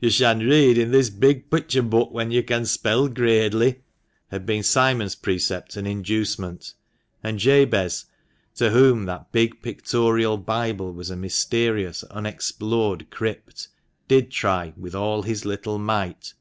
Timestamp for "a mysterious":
11.10-12.02